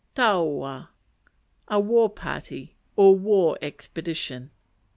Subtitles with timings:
[0.15, 0.89] Taua
[1.67, 4.49] A war party; or war expedition.